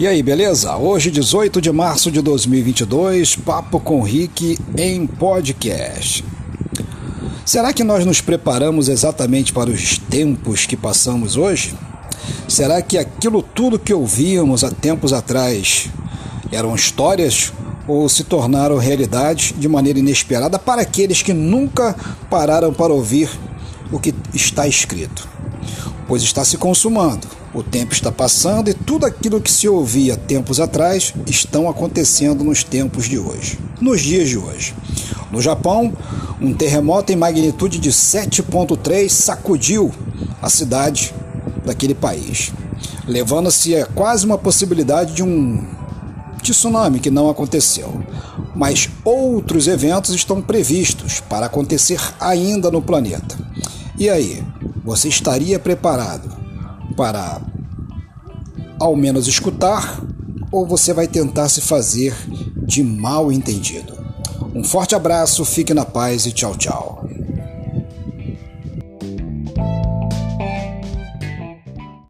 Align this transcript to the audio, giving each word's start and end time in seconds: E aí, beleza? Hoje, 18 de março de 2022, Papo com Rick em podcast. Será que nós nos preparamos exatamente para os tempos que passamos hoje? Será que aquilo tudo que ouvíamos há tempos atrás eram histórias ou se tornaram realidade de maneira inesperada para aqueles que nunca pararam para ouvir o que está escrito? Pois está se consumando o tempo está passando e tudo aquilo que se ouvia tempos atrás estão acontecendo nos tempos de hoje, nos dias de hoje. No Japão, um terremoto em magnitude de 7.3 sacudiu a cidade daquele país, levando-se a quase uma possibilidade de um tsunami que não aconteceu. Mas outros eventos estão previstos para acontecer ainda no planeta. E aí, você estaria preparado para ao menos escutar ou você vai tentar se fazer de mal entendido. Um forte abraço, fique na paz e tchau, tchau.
E 0.00 0.06
aí, 0.06 0.22
beleza? 0.22 0.74
Hoje, 0.76 1.10
18 1.10 1.60
de 1.60 1.70
março 1.70 2.10
de 2.10 2.22
2022, 2.22 3.36
Papo 3.36 3.78
com 3.78 4.00
Rick 4.00 4.58
em 4.74 5.06
podcast. 5.06 6.24
Será 7.44 7.70
que 7.70 7.84
nós 7.84 8.06
nos 8.06 8.18
preparamos 8.22 8.88
exatamente 8.88 9.52
para 9.52 9.68
os 9.68 9.98
tempos 9.98 10.64
que 10.64 10.74
passamos 10.74 11.36
hoje? 11.36 11.74
Será 12.48 12.80
que 12.80 12.96
aquilo 12.96 13.42
tudo 13.42 13.78
que 13.78 13.92
ouvíamos 13.92 14.64
há 14.64 14.70
tempos 14.70 15.12
atrás 15.12 15.90
eram 16.50 16.74
histórias 16.74 17.52
ou 17.86 18.08
se 18.08 18.24
tornaram 18.24 18.78
realidade 18.78 19.52
de 19.58 19.68
maneira 19.68 19.98
inesperada 19.98 20.58
para 20.58 20.80
aqueles 20.80 21.20
que 21.20 21.34
nunca 21.34 21.94
pararam 22.30 22.72
para 22.72 22.94
ouvir 22.94 23.28
o 23.92 24.00
que 24.00 24.14
está 24.32 24.66
escrito? 24.66 25.28
Pois 26.08 26.22
está 26.22 26.42
se 26.42 26.56
consumando 26.56 27.39
o 27.52 27.62
tempo 27.62 27.92
está 27.92 28.12
passando 28.12 28.70
e 28.70 28.74
tudo 28.74 29.06
aquilo 29.06 29.40
que 29.40 29.50
se 29.50 29.68
ouvia 29.68 30.16
tempos 30.16 30.60
atrás 30.60 31.12
estão 31.26 31.68
acontecendo 31.68 32.44
nos 32.44 32.62
tempos 32.62 33.08
de 33.08 33.18
hoje, 33.18 33.58
nos 33.80 34.00
dias 34.00 34.28
de 34.28 34.38
hoje. 34.38 34.74
No 35.30 35.40
Japão, 35.40 35.92
um 36.40 36.54
terremoto 36.54 37.12
em 37.12 37.16
magnitude 37.16 37.78
de 37.78 37.90
7.3 37.90 39.08
sacudiu 39.08 39.92
a 40.40 40.48
cidade 40.48 41.14
daquele 41.64 41.94
país, 41.94 42.52
levando-se 43.06 43.74
a 43.76 43.86
quase 43.86 44.24
uma 44.24 44.38
possibilidade 44.38 45.14
de 45.14 45.22
um 45.22 45.64
tsunami 46.42 47.00
que 47.00 47.10
não 47.10 47.28
aconteceu. 47.28 48.00
Mas 48.54 48.88
outros 49.04 49.66
eventos 49.66 50.14
estão 50.14 50.40
previstos 50.40 51.20
para 51.20 51.46
acontecer 51.46 52.00
ainda 52.18 52.70
no 52.70 52.82
planeta. 52.82 53.38
E 53.98 54.08
aí, 54.08 54.42
você 54.84 55.08
estaria 55.08 55.58
preparado 55.58 56.39
para 57.00 57.40
ao 58.78 58.94
menos 58.94 59.26
escutar 59.26 60.04
ou 60.52 60.66
você 60.66 60.92
vai 60.92 61.08
tentar 61.08 61.48
se 61.48 61.62
fazer 61.62 62.14
de 62.66 62.82
mal 62.82 63.32
entendido. 63.32 63.94
Um 64.54 64.62
forte 64.62 64.94
abraço, 64.94 65.42
fique 65.46 65.72
na 65.72 65.86
paz 65.86 66.26
e 66.26 66.32
tchau, 66.32 66.54
tchau. 66.58 66.99